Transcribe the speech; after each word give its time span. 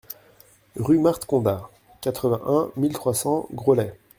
Rue 0.77 0.97
Marthe 0.97 1.25
Condat, 1.25 1.69
quatre-vingt-un 2.01 2.71
mille 2.75 2.91
trois 2.93 3.13
cents 3.13 3.47
Graulhet 3.53 3.93